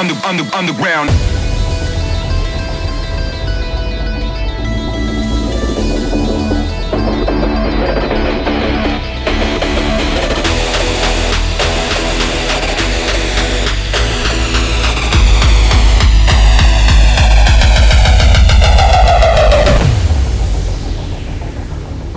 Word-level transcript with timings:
under, 0.00 0.14
under, 0.26 0.44
underground. 0.54 1.10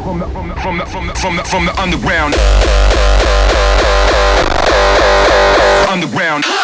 From 0.01 0.19
the, 0.19 0.27
from 0.29 0.47
the, 0.47 0.55
from 0.55 0.77
the, 0.77 0.85
from 0.85 1.07
the, 1.07 1.13
from 1.15 1.35
the, 1.35 1.43
from 1.43 1.65
the 1.65 1.81
underground. 1.81 2.33
Underground. 5.89 6.62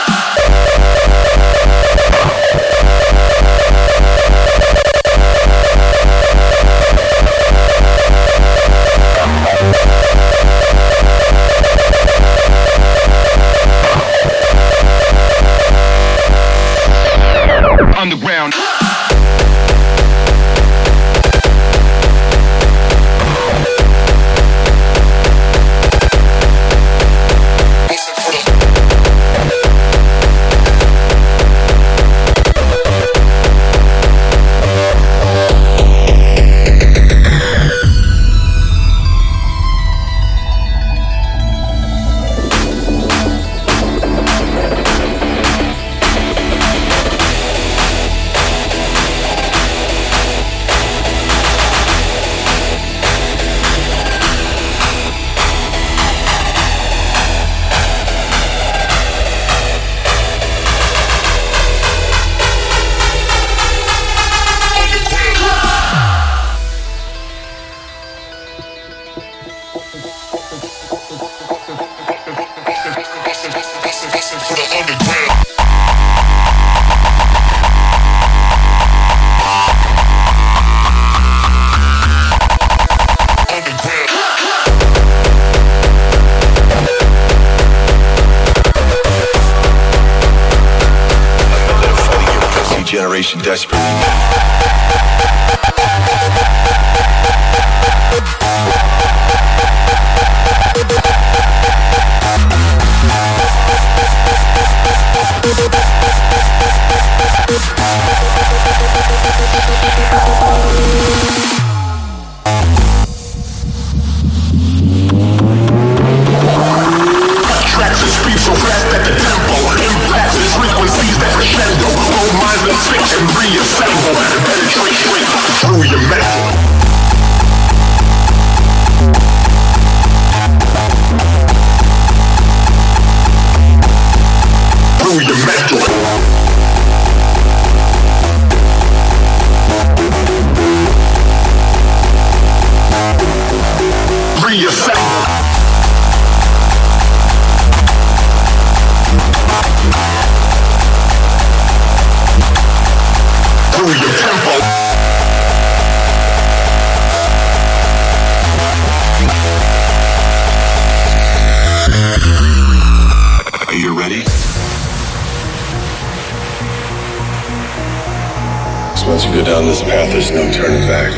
Once 169.19 169.35
you 169.35 169.43
go 169.43 169.51
down 169.51 169.65
this 169.65 169.81
path, 169.81 170.07
there's 170.13 170.31
no 170.31 170.49
turning 170.49 170.87
back. 170.87 171.11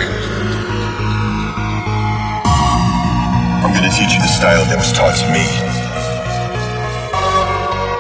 I'm 3.62 3.70
gonna 3.78 3.94
teach 3.94 4.18
you 4.18 4.22
the 4.26 4.34
style 4.42 4.66
that 4.66 4.74
was 4.74 4.90
taught 4.90 5.14
to 5.22 5.30
me. 5.30 5.46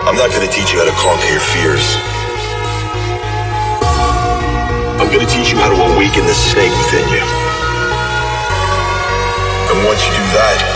I'm 0.09 0.17
not 0.17 0.34
gonna 0.34 0.50
teach 0.50 0.73
you 0.73 0.81
how 0.81 0.90
to 0.90 0.97
conquer 0.97 1.29
your 1.29 1.45
fears. 1.53 1.85
I'm 4.97 5.06
gonna 5.13 5.29
teach 5.29 5.53
you 5.53 5.61
how 5.61 5.69
to 5.69 5.78
awaken 5.94 6.25
the 6.25 6.34
snake 6.34 6.73
within 6.81 7.06
you. 7.13 7.25
And 9.69 9.85
once 9.85 10.01
you 10.01 10.13
do 10.17 10.25
that, 10.34 10.71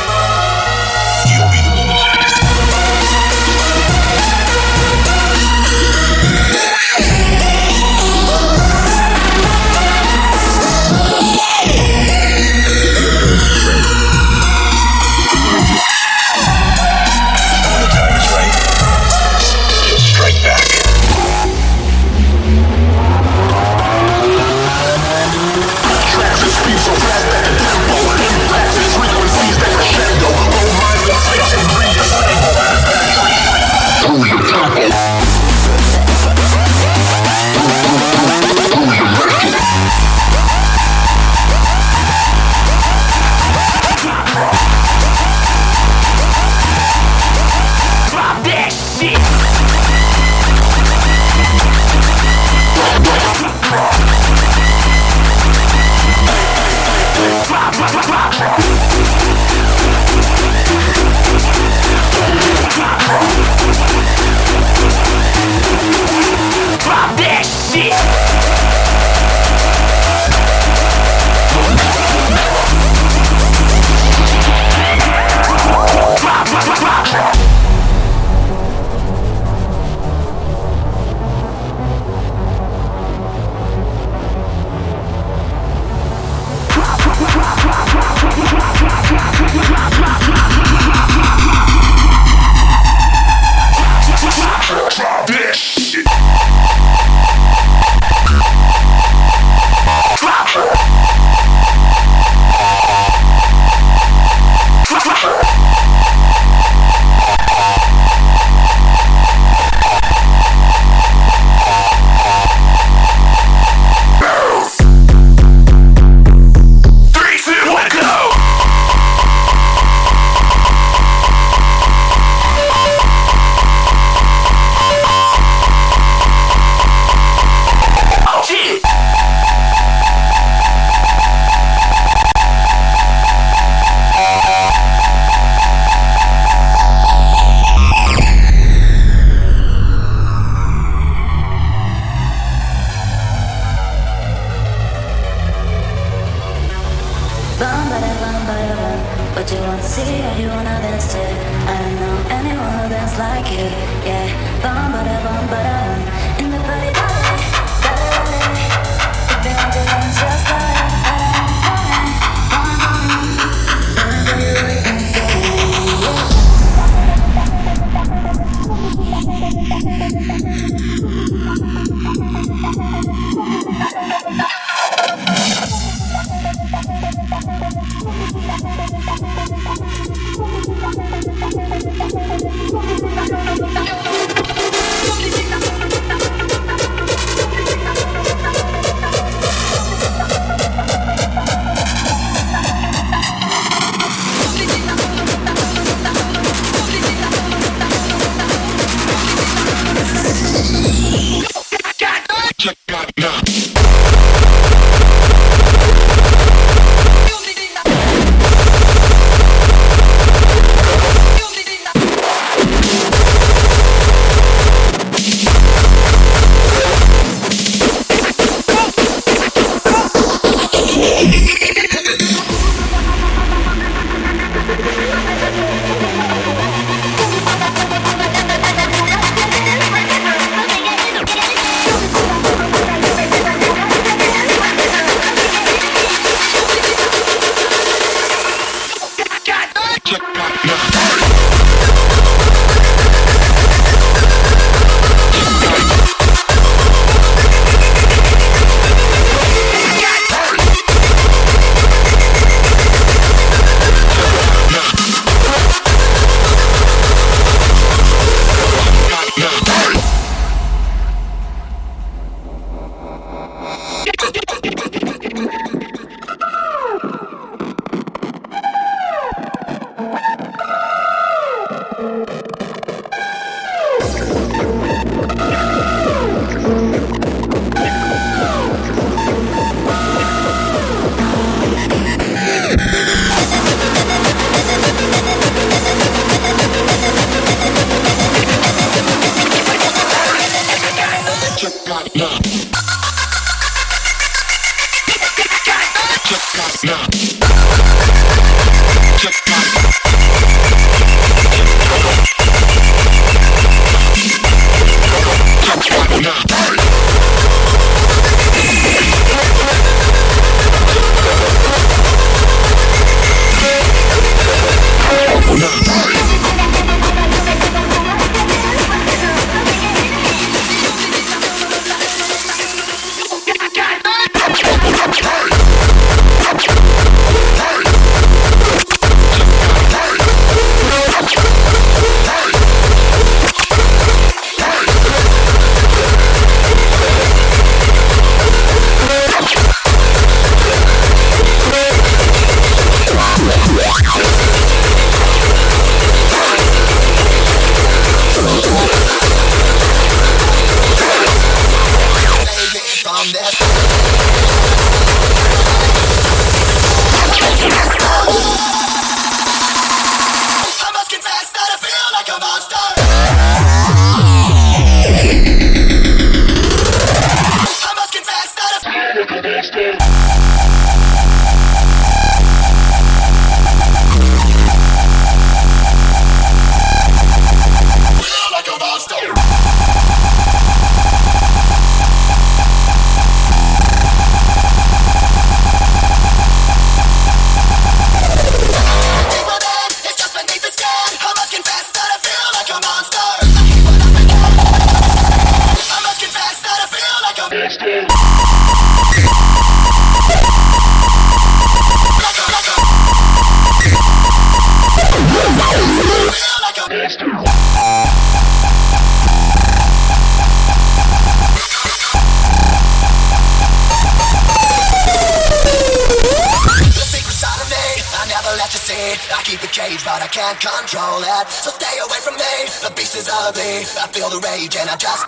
control. 420.86 421.22
So 421.50 421.72
stay 421.72 421.98
away 421.98 422.20
from 422.22 422.36
me. 422.36 422.54
The 422.82 422.94
beast 422.96 423.16
is 423.16 423.28
ugly. 423.28 423.82
I 423.98 424.08
feel 424.14 424.30
the 424.30 424.40
rage 424.46 424.76
and 424.78 424.90
I 424.90 424.96
just 424.96 425.25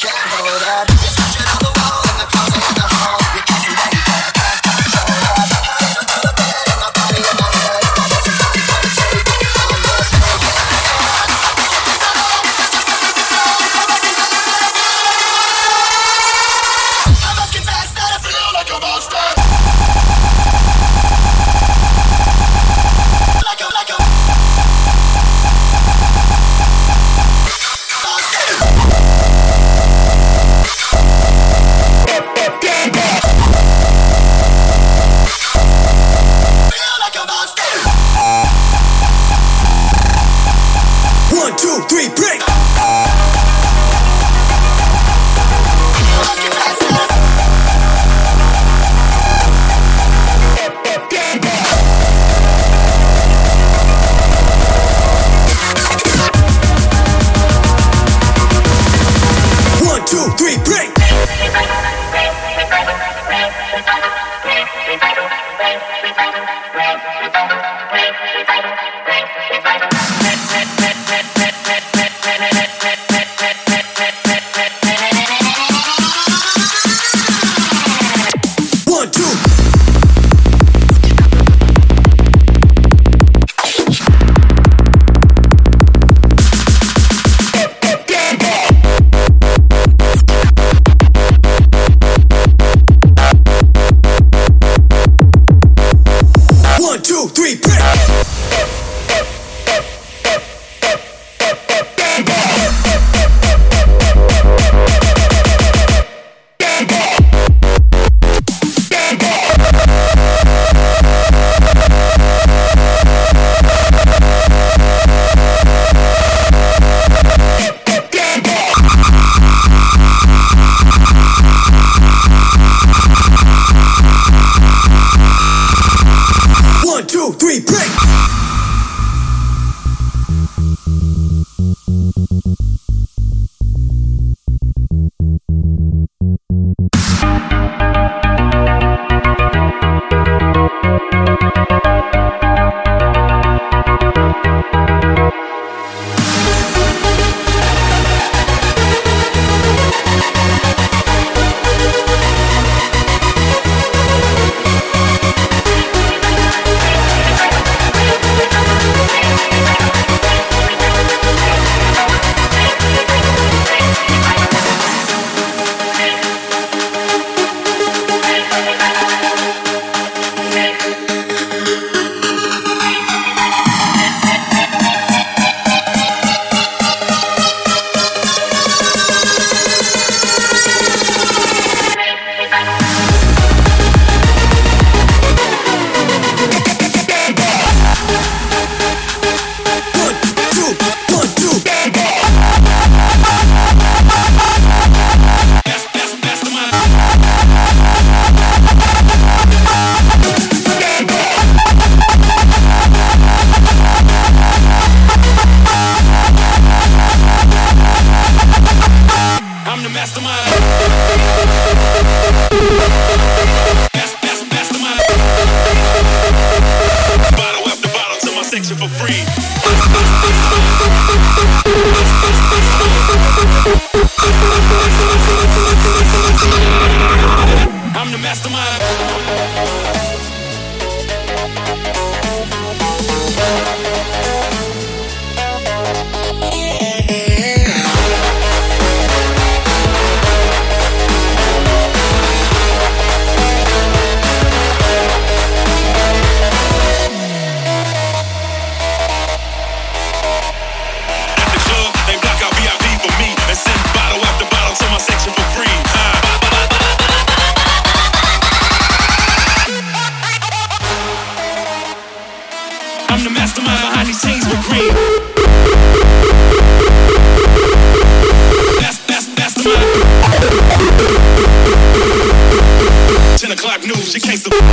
That's 274.20 274.67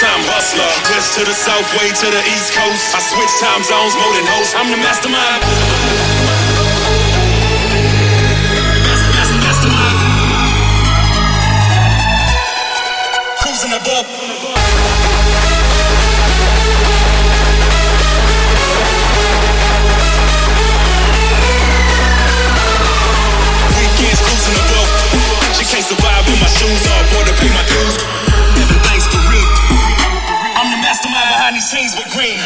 time 0.00 0.24
hustler. 0.32 0.64
West 0.88 1.12
to 1.20 1.28
the 1.28 1.36
south, 1.36 1.68
way 1.76 1.92
to 1.92 2.08
the 2.08 2.22
east 2.32 2.56
coast. 2.56 2.96
I 2.96 3.04
switch 3.04 3.34
time 3.36 3.60
zones 3.60 3.92
more 4.00 4.12
than 4.16 4.24
hosts. 4.32 4.56
I'm 4.56 4.72
the 4.72 4.80
mastermind. 4.80 5.44
Master, 8.80 9.12
master, 9.12 9.40
mastermind. 9.44 9.96
Cruising 13.44 13.76
She 25.60 25.68
can't 25.68 25.84
survive 25.84 26.24
with 26.24 26.40
my 26.40 26.48
shoes 26.48 26.88
off, 26.88 27.04
boy, 27.12 27.20
to 27.28 27.34
pay 27.36 27.52
my 27.52 27.60
dues. 27.68 28.19
teens 31.70 31.94
with 31.94 32.10
green. 32.12 32.40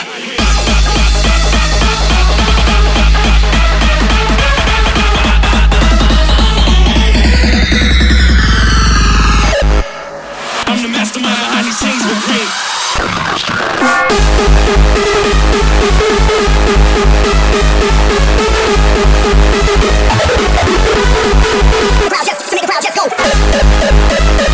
I'm 10.67 10.82
the 10.82 10.89
mastermind 10.89 11.41
behind 11.41 11.65
these 11.67 11.80
teams 11.80 12.04
with 12.04 12.21
green. 12.26 12.49
Crowd, 22.10 22.26
just, 22.26 22.50
to 22.50 22.56
make 22.56 22.60
the 22.60 22.69
crowd 22.69 22.82
just 22.82 22.95
go. 24.49 24.53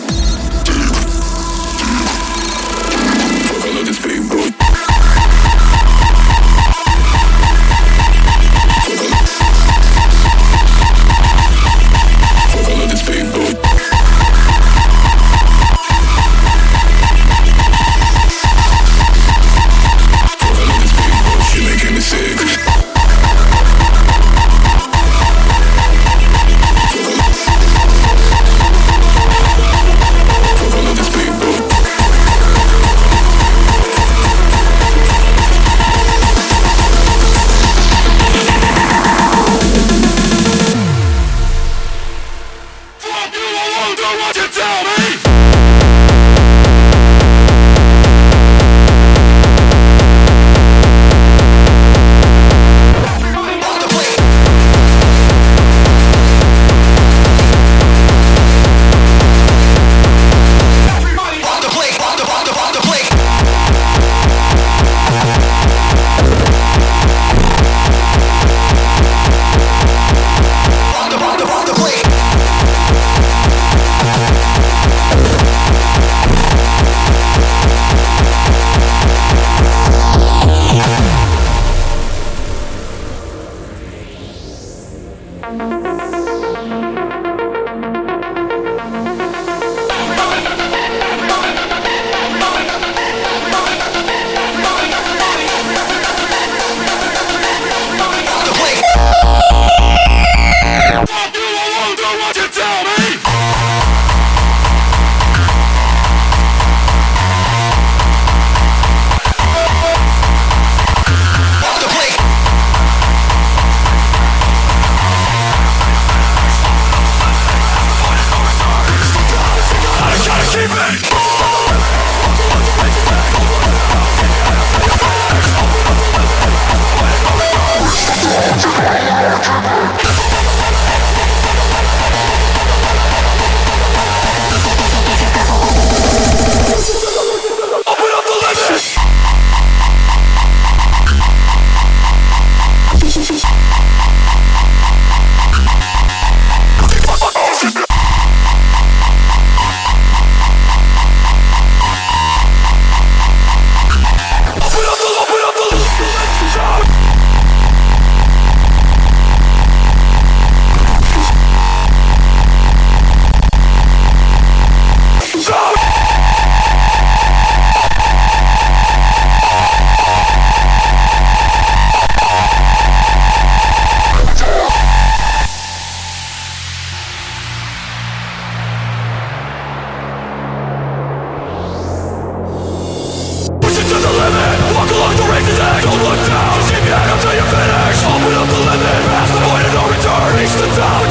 reach 190.51 190.61
the 190.61 190.75
top 190.75 191.10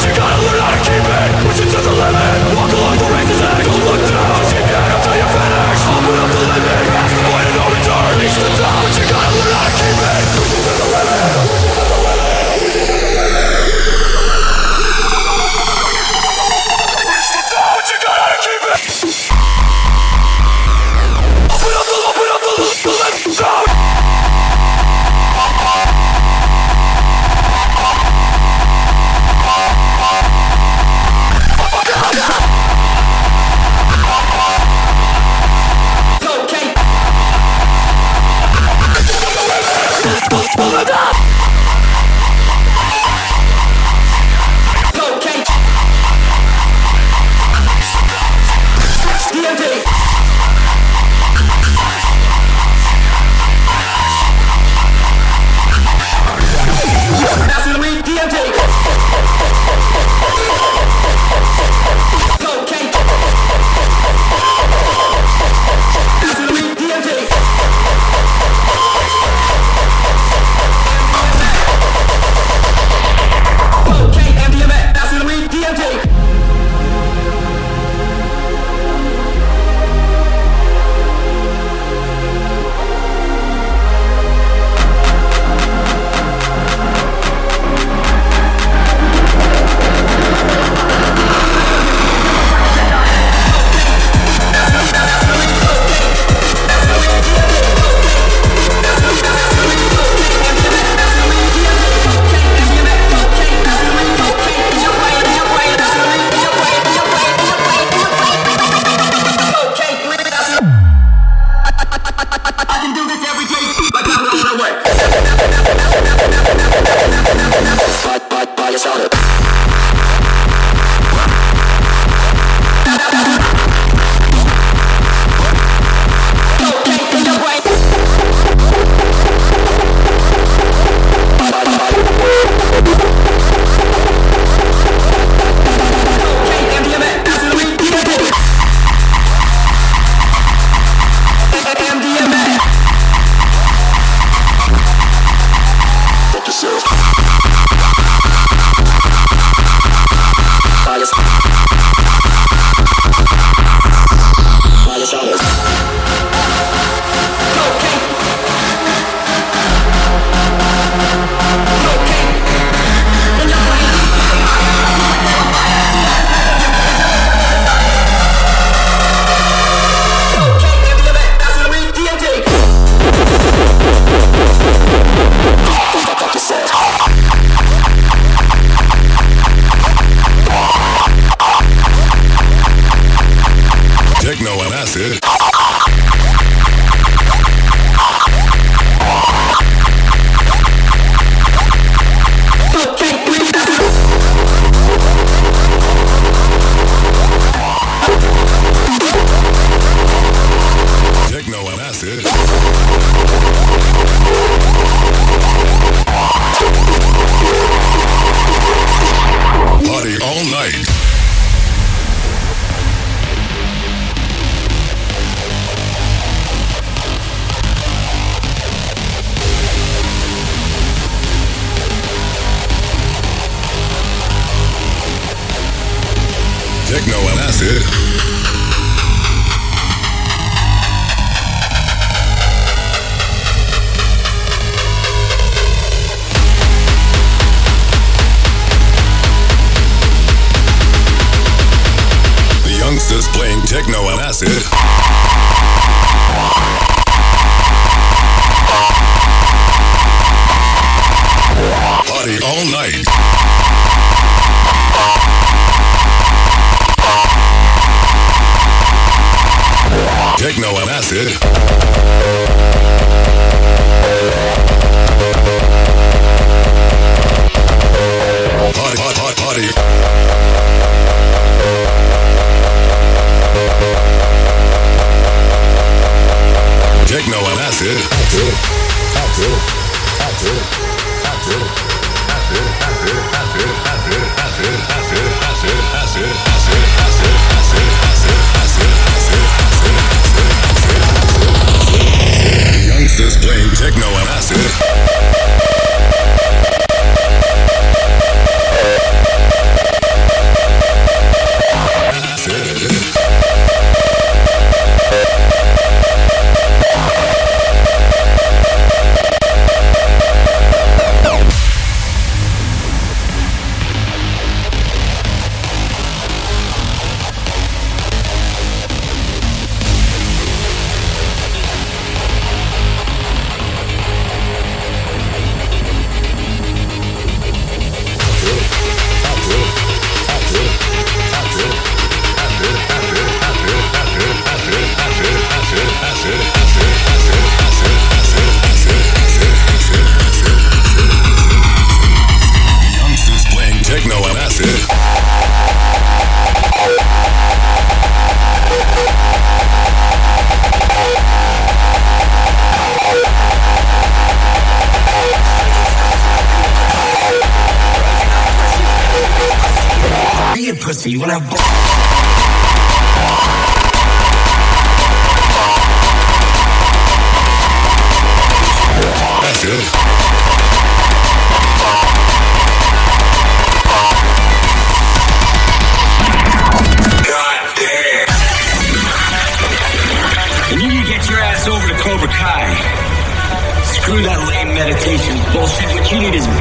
Techno 260.50 260.74
and 260.80 260.90
acid. 260.90 261.89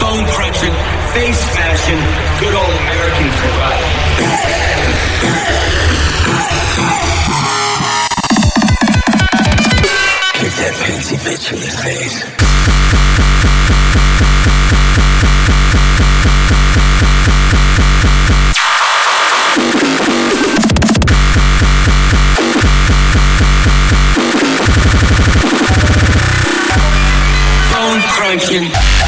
Bone 0.09 0.25
crunching, 0.25 0.73
face 1.13 1.39
smashing, 1.51 2.01
good 2.39 2.55
old 2.55 2.73
American 2.83 3.29
karate. 3.39 3.89
Kick 10.39 10.53
that 10.61 10.73
fancy 10.81 11.17
bitch 11.17 11.53
in 11.53 11.59
the 11.59 11.69
face. 11.83 12.23
Crunching. 28.11 28.98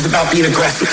Is 0.00 0.06
about 0.06 0.32
being 0.32 0.46
aggressive. 0.46 0.88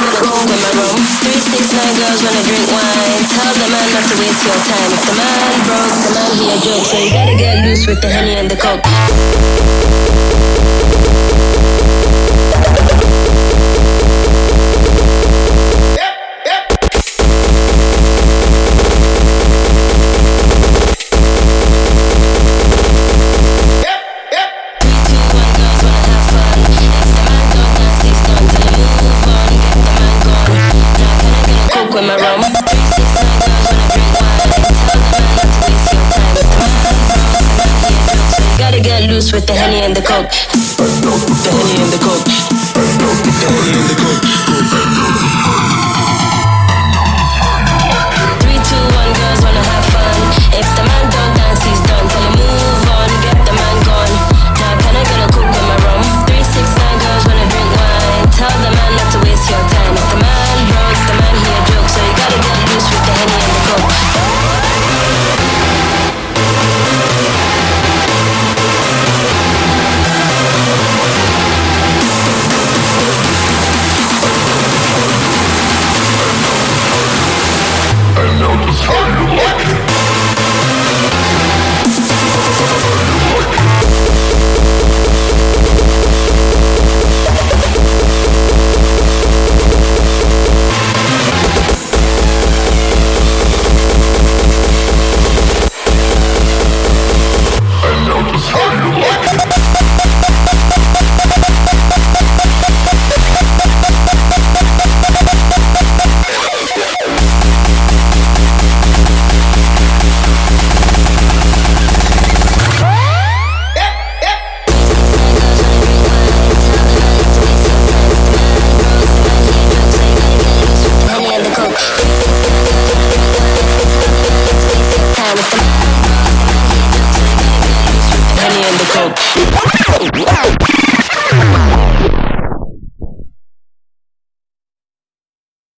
a 0.00 0.18
coke 0.18 0.50
in 0.50 0.58
my 0.58 0.72
room. 0.74 0.98
Three, 1.22 1.38
six, 1.38 1.70
nine 1.70 1.94
girls 1.94 2.18
wanna 2.24 2.42
drink 2.42 2.66
wine. 2.66 3.22
Tell 3.30 3.52
the 3.54 3.68
man 3.70 3.86
not 3.94 4.04
to 4.10 4.14
waste 4.18 4.42
your 4.42 4.58
time. 4.58 4.90
If 4.90 5.02
the 5.06 5.14
man 5.14 5.54
broke, 5.70 5.94
the 6.02 6.10
man 6.10 6.30
he 6.34 6.46
a 6.50 6.58
joke. 6.58 6.84
So 6.90 6.98
you 6.98 7.10
gotta 7.14 7.36
get 7.38 7.62
loose 7.62 7.86
with 7.86 8.00
the 8.00 8.08
henny 8.08 8.34
and 8.34 8.50
the 8.50 8.56
coke. 8.58 8.82